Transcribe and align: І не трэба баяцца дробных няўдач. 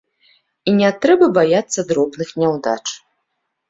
І 0.71 0.73
не 0.79 0.89
трэба 1.05 1.29
баяцца 1.37 1.87
дробных 1.93 2.35
няўдач. 2.43 2.83